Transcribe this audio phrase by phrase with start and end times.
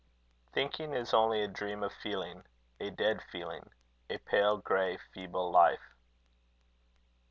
[0.51, 2.43] Thinking is only a dream of feeling;
[2.79, 3.69] a dead feeling;
[4.09, 5.93] a pale grey, feeble life.